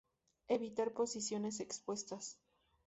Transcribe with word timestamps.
Evitar 0.47 0.93
posiciones 0.93 1.59
expuestas. 1.59 2.39